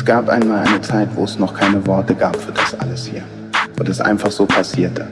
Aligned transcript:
Es 0.00 0.06
gab 0.06 0.30
einmal 0.30 0.66
eine 0.66 0.80
Zeit, 0.80 1.10
wo 1.14 1.24
es 1.24 1.38
noch 1.38 1.52
keine 1.52 1.86
Worte 1.86 2.14
gab 2.14 2.34
für 2.34 2.52
das 2.52 2.74
alles 2.80 3.04
hier. 3.04 3.20
Wo 3.76 3.84
das 3.84 4.00
einfach 4.00 4.30
so 4.30 4.46
passierte. 4.46 5.06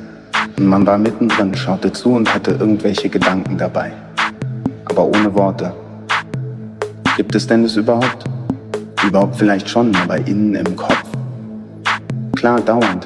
Und 0.57 0.67
man 0.67 0.87
war 0.87 0.97
mittendrin, 0.97 1.55
schaute 1.55 1.93
zu 1.93 2.15
und 2.15 2.35
hatte 2.35 2.53
irgendwelche 2.53 3.11
Gedanken 3.11 3.59
dabei. 3.59 3.93
Aber 4.87 5.05
ohne 5.05 5.35
Worte. 5.35 5.75
Gibt 7.19 7.35
es 7.35 7.47
denn 7.47 7.65
das 7.65 7.77
überhaupt? 7.77 8.25
Überhaupt 9.07 9.37
vielleicht 9.37 9.69
schon, 9.69 9.95
aber 9.95 10.27
innen 10.27 10.55
im 10.55 10.75
Kopf. 10.75 11.05
Klar, 12.35 12.59
dauernd. 12.63 13.05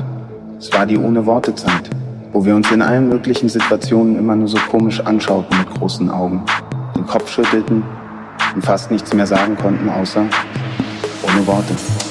Es 0.61 0.73
war 0.73 0.87
die 0.87 0.97
ohne 0.97 1.27
Worte 1.27 1.53
Zeit, 1.53 1.91
wo 2.33 2.45
wir 2.45 2.55
uns 2.55 2.71
in 2.71 2.81
allen 2.81 3.09
möglichen 3.09 3.49
Situationen 3.49 4.17
immer 4.21 4.37
nur 4.37 4.47
so 4.47 4.59
komisch 4.71 5.01
anschauten 5.01 5.59
mit 5.59 5.69
großen 5.69 6.09
Augen, 6.09 6.45
den 6.97 7.09
Kopf 7.09 7.29
schüttelten 7.29 7.83
und 8.55 8.65
fast 8.65 8.93
nichts 8.93 9.12
mehr 9.12 9.27
sagen 9.27 9.57
konnten, 9.57 9.89
außer 9.89 10.27
ohne 11.33 11.47
Worte. 11.47 12.02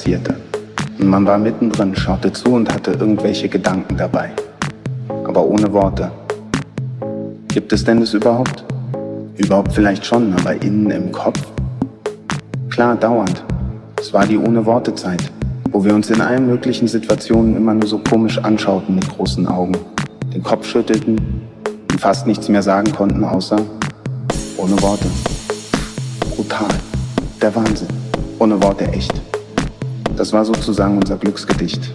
Passierte. 0.00 0.34
Und 0.98 1.08
man 1.08 1.26
war 1.26 1.36
mittendrin, 1.36 1.94
schaute 1.94 2.32
zu 2.32 2.54
und 2.54 2.72
hatte 2.72 2.92
irgendwelche 2.92 3.50
Gedanken 3.50 3.98
dabei. 3.98 4.30
Aber 5.24 5.44
ohne 5.44 5.70
Worte. 5.74 6.10
Gibt 7.48 7.70
es 7.74 7.84
denn 7.84 8.00
das 8.00 8.14
überhaupt? 8.14 8.64
Überhaupt 9.36 9.74
vielleicht 9.74 10.06
schon, 10.06 10.32
aber 10.32 10.54
innen 10.62 10.90
im 10.90 11.12
Kopf? 11.12 11.38
Klar, 12.70 12.96
dauernd. 12.96 13.44
Es 14.00 14.10
war 14.14 14.26
die 14.26 14.38
ohne 14.38 14.64
Worte 14.64 14.94
Zeit, 14.94 15.30
wo 15.70 15.84
wir 15.84 15.94
uns 15.94 16.08
in 16.08 16.22
allen 16.22 16.46
möglichen 16.46 16.88
Situationen 16.88 17.54
immer 17.56 17.74
nur 17.74 17.86
so 17.86 17.98
komisch 17.98 18.38
anschauten 18.38 18.94
mit 18.94 19.06
großen 19.06 19.46
Augen, 19.46 19.76
den 20.32 20.42
Kopf 20.42 20.66
schüttelten 20.66 21.42
und 21.92 22.00
fast 22.00 22.26
nichts 22.26 22.48
mehr 22.48 22.62
sagen 22.62 22.90
konnten, 22.92 23.22
außer 23.22 23.60
ohne 24.56 24.80
Worte 24.80 25.06
brutal. 26.34 26.74
Der 27.42 27.54
Wahnsinn. 27.54 27.88
Ohne 28.38 28.62
Worte 28.62 28.86
echt. 28.92 29.12
Das 30.20 30.34
war 30.34 30.44
sozusagen 30.44 30.98
unser 30.98 31.16
Glücksgedicht. 31.16 31.94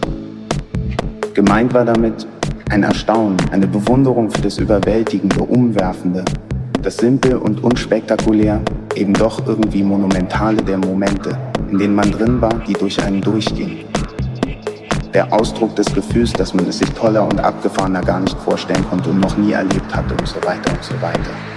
Gemeint 1.36 1.75
war 1.75 1.86
damit 1.86 2.25
ein 2.72 2.81
Erstaunen, 2.81 3.38
eine 3.51 3.68
Bewunderung 3.68 4.31
für 4.31 4.42
das 4.42 4.57
Überwältigende, 4.57 5.42
Umwerfende, 5.42 6.25
das 6.81 6.98
Simpel 6.98 7.36
und 7.36 7.63
unspektakulär, 7.63 8.62
eben 8.95 9.13
doch 9.13 9.45
irgendwie 9.45 9.83
Monumentale 9.83 10.63
der 10.63 10.80
Momente, 10.80 11.38
in 11.69 11.77
denen 11.77 11.94
man 11.94 12.12
drin 12.12 12.42
war, 12.42 12.56
die 12.68 12.74
durch 12.74 13.00
einen 13.04 13.22
durchgehen. 13.22 13.86
Der 15.13 15.31
Ausdruck 15.31 15.75
des 15.75 15.94
Gefühls, 15.94 16.33
dass 16.33 16.51
man 16.56 16.68
es 16.68 16.80
sich 16.80 16.89
toller 16.94 17.28
und 17.28 17.39
abgefahrener 17.39 18.01
gar 18.01 18.21
nicht 18.21 18.39
vorstellen 18.39 18.83
konnte 18.89 19.12
und 19.12 19.19
noch 19.19 19.38
nie 19.38 19.51
erlebt 19.51 19.95
hatte 19.95 20.16
und 20.16 20.28
so 20.28 20.38
weiter 20.38 20.71
und 20.71 20.83
so 20.83 21.00
weiter. 21.00 21.55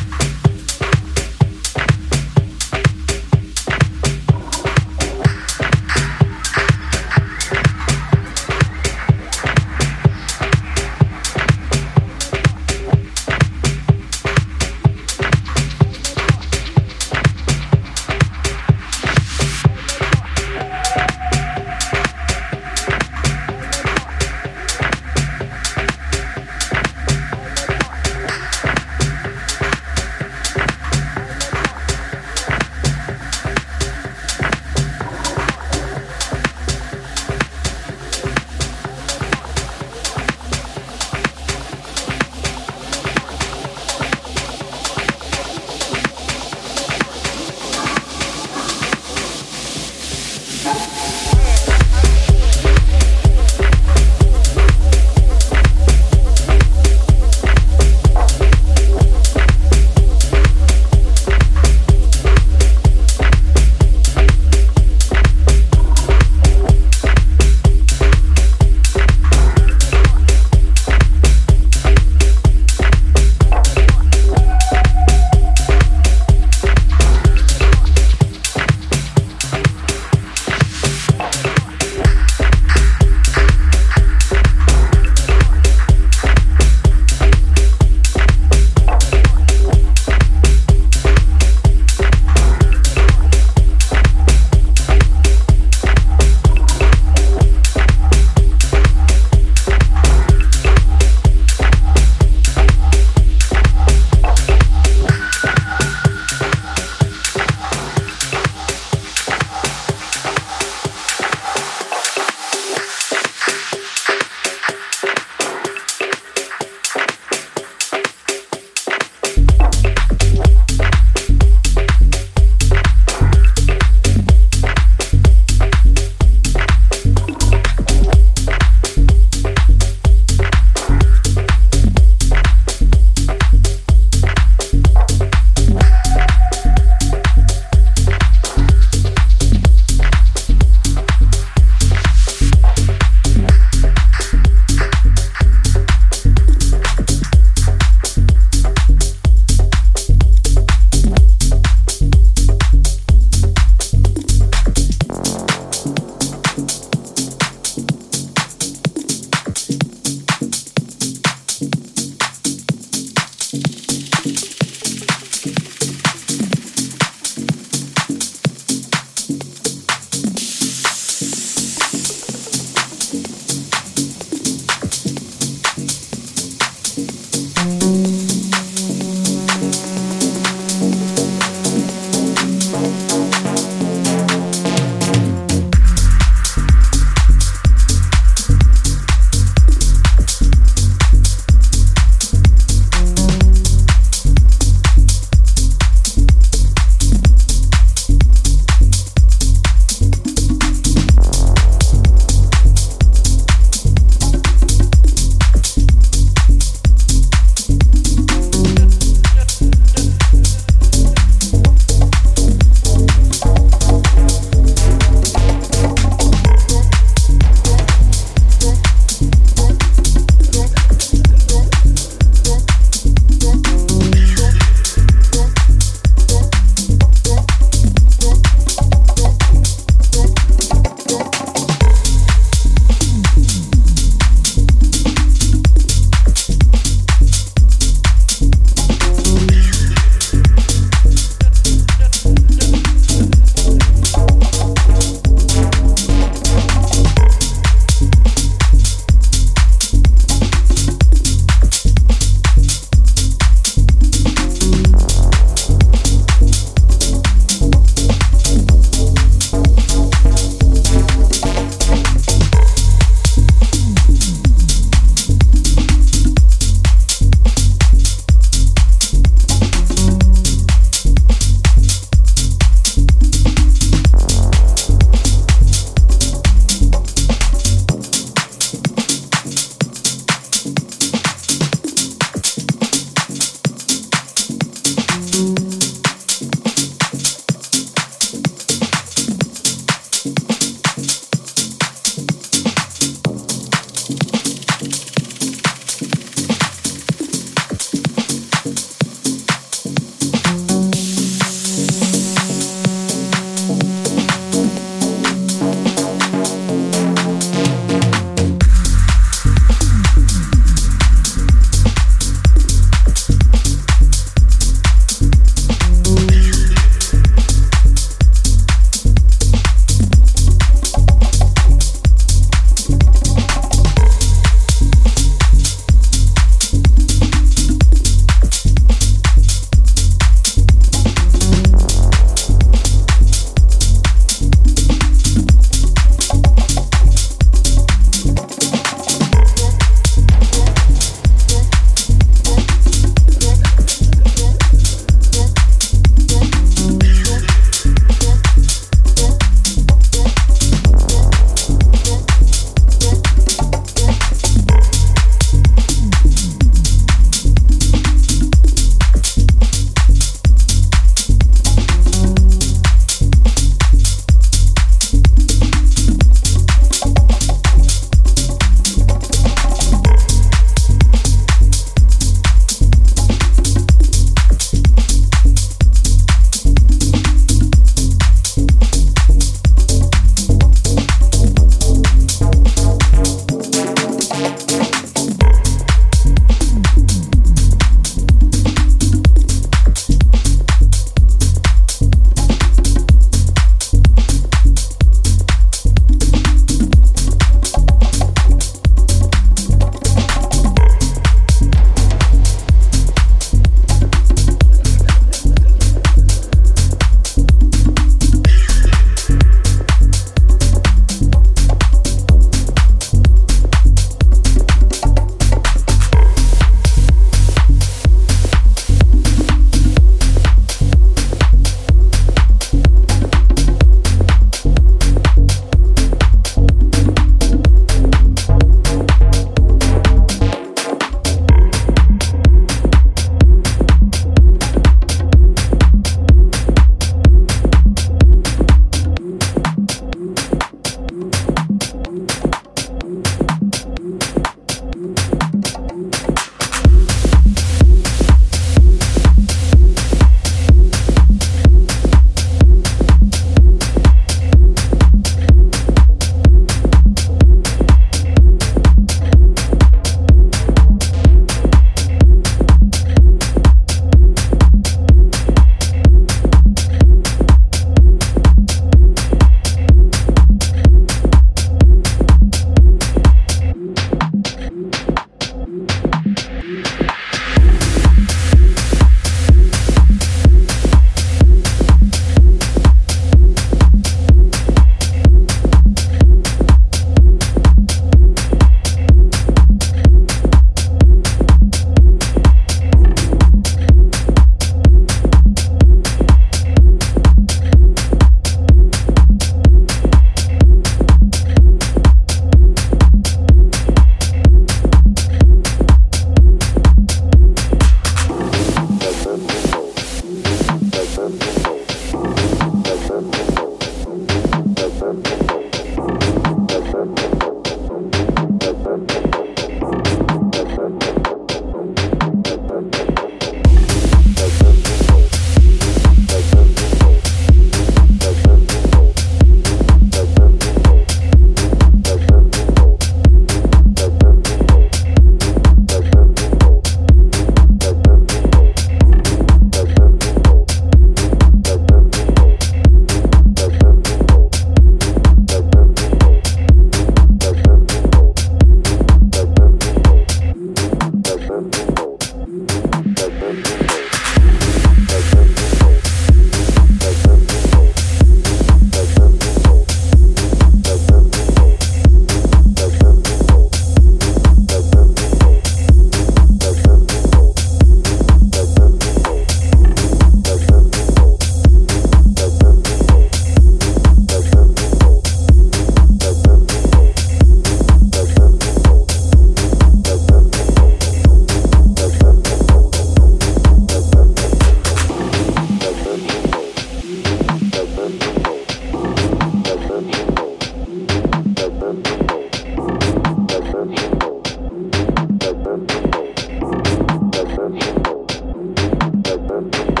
Amen. 599.61 600.00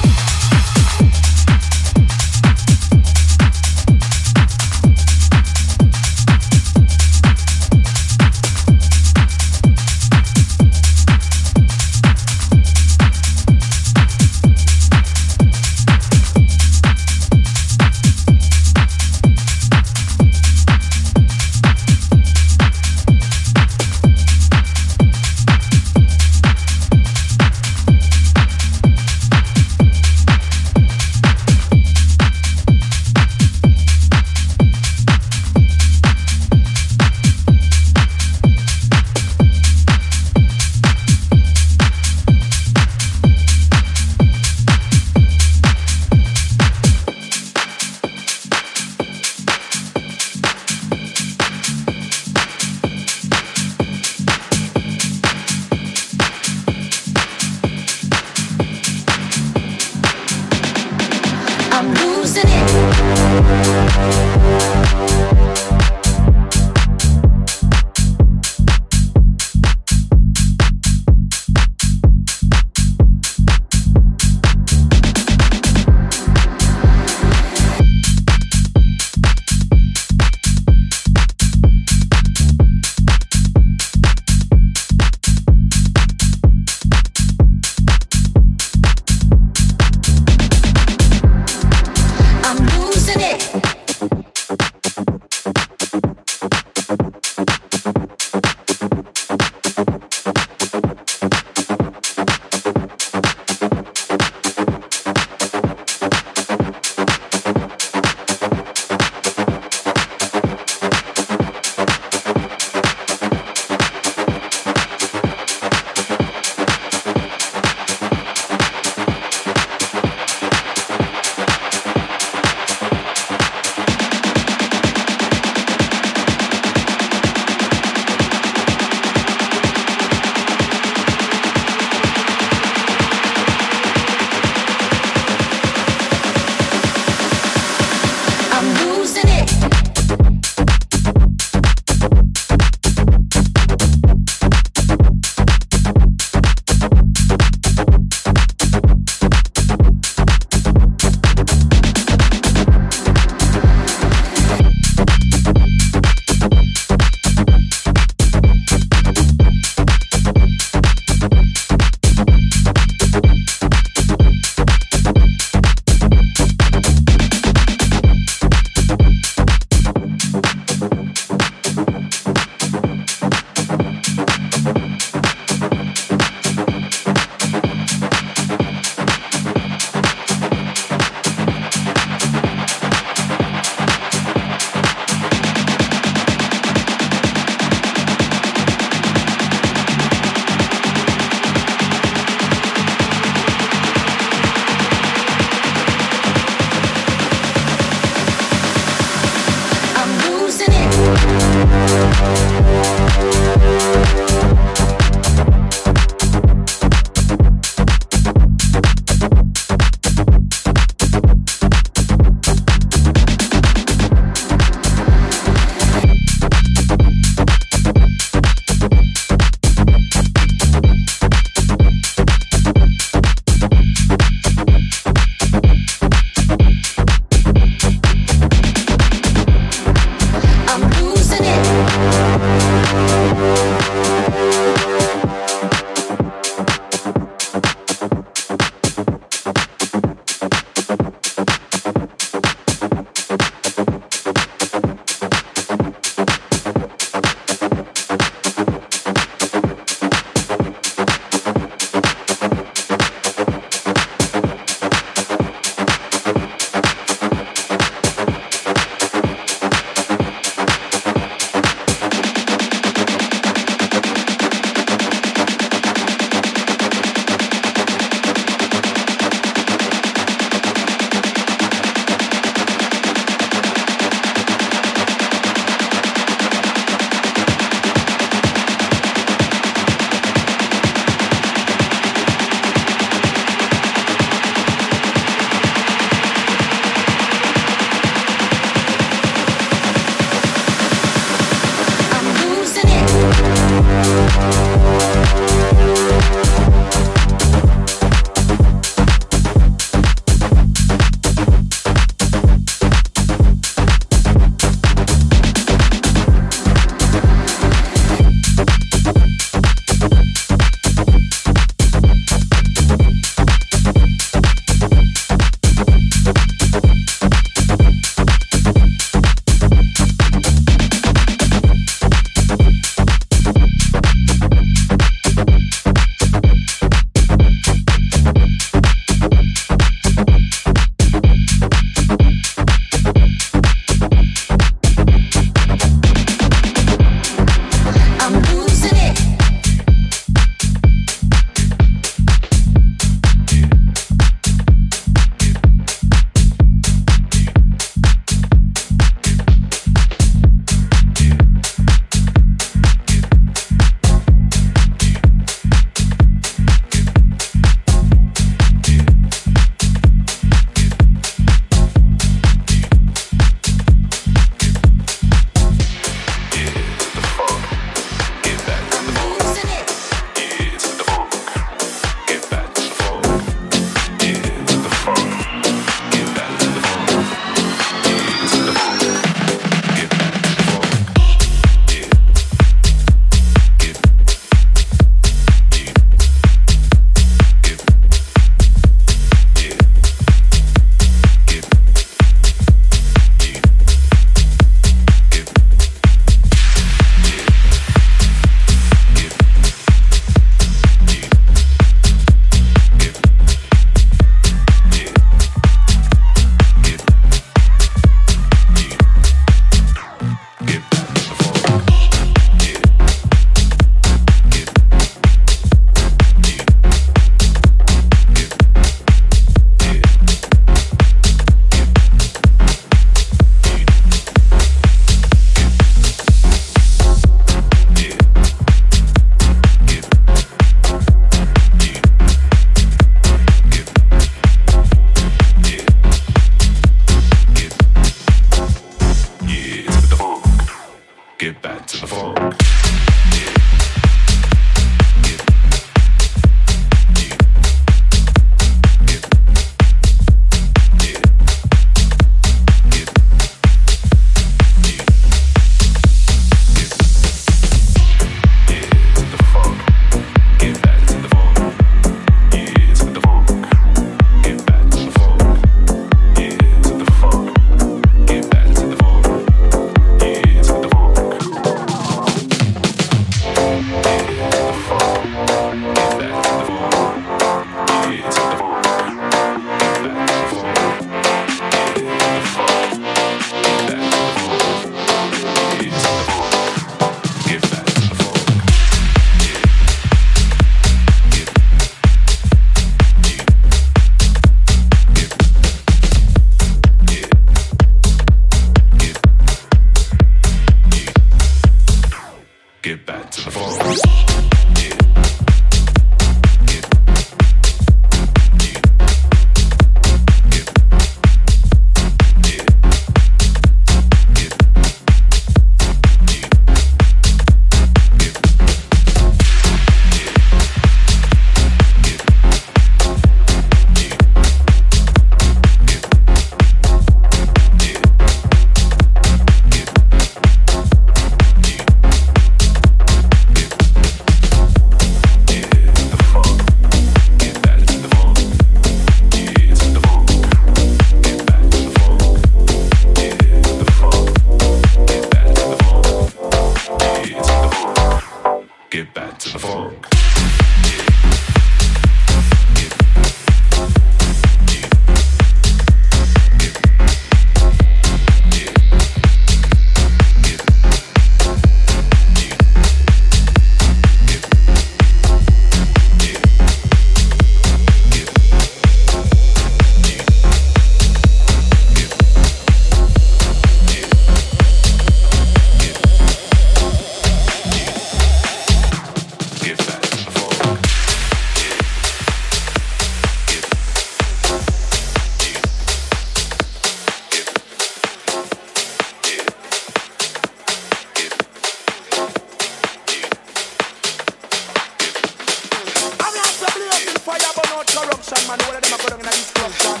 out 597.76 597.86
corruption, 597.86 598.40
man. 598.48 598.56
All 598.64 598.72
of 598.72 598.80
them 598.80 598.92
are 598.92 599.02
going 599.04 599.20
in 599.20 599.26
a 599.26 599.32
destruction. 599.36 600.00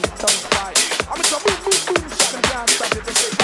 I'm 1.12 1.20
so 1.28 1.36
boom, 1.44 1.56
boom, 1.60 1.76
boom, 1.86 2.08
shot 2.08 2.32
them 2.32 2.42
can't 2.48 2.70
stop 2.70 2.92
it. 2.96 3.04
This 3.04 3.20
is 3.20 3.32
a 3.32 3.40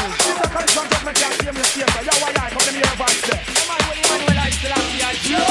corruption, 0.48 0.84
just 0.88 1.04
me 1.04 1.12
can't 1.12 1.34
see 1.36 1.52
me 1.52 1.62
see 1.68 1.84
me. 1.84 2.00
Yo, 2.00 2.12
why 2.22 2.32
I 2.32 2.48
hold 2.48 2.64
them 2.64 2.74
here 2.80 2.96
voice 2.96 3.22
there? 3.28 3.42
Come 3.44 3.70
on, 3.72 3.80
when 3.88 3.96
you 4.00 4.08
man, 4.08 4.20
when 4.26 4.38
I 4.38 4.48
still 4.50 4.72
have 4.72 4.88
the 4.88 5.04
idea. 5.12 5.42